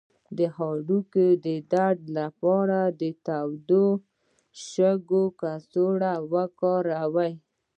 [0.37, 3.85] د هډوکو د درد لپاره د تودو
[4.69, 7.33] شګو کڅوړه وکاروئ